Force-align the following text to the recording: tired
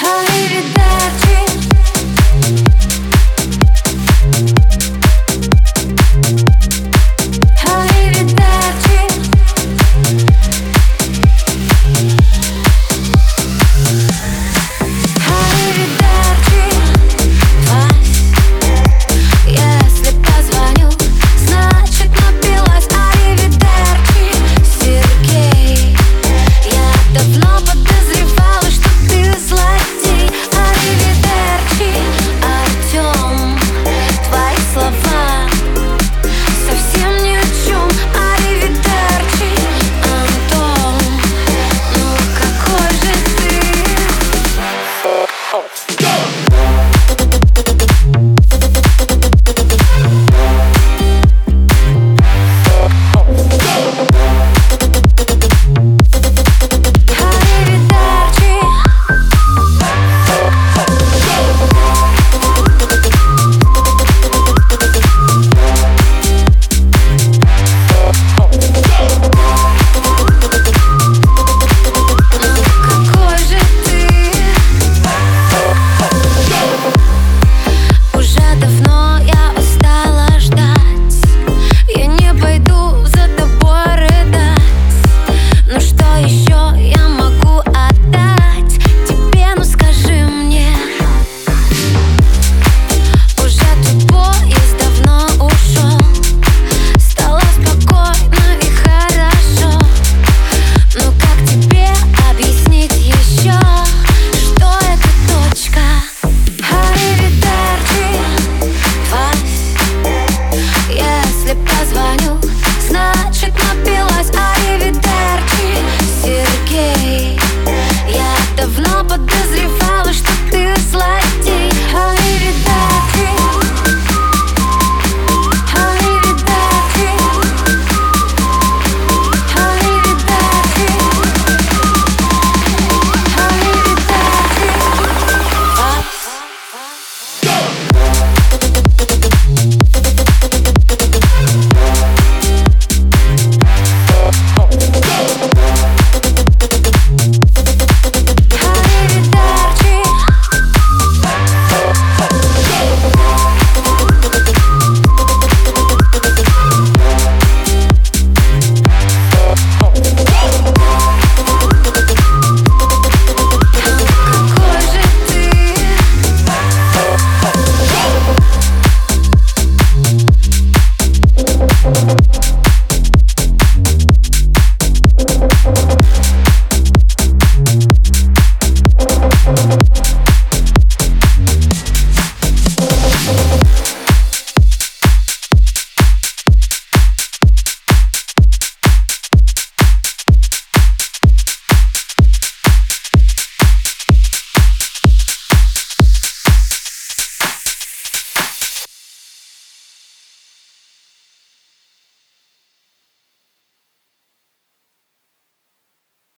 tired 0.00 0.79